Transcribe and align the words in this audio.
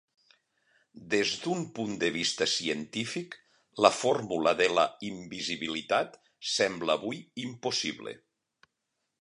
Des 1.13 1.33
d'un 1.41 1.59
punt 1.79 1.91
de 2.03 2.09
vista 2.15 2.47
científic 2.53 3.37
la 3.87 3.93
fórmula 3.99 4.55
de 4.63 4.69
la 4.79 4.87
invisibilitat 5.11 6.19
sembla 6.57 6.97
avui 7.01 7.21
impossible. 7.49 8.17